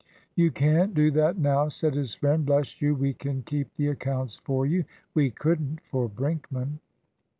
"You 0.33 0.49
can't 0.49 0.95
do 0.95 1.11
that 1.11 1.37
now," 1.37 1.67
said 1.67 1.93
his 1.93 2.15
friend. 2.15 2.43
"Bless 2.43 2.81
you, 2.81 2.95
we 2.95 3.13
can 3.13 3.43
keep 3.43 3.71
the 3.75 3.89
accounts 3.89 4.35
for 4.37 4.65
you. 4.65 4.83
We 5.13 5.29
couldn't 5.29 5.79
for 5.91 6.09
Brinkman." 6.09 6.79